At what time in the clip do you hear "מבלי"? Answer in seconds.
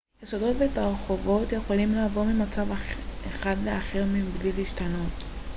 4.05-4.51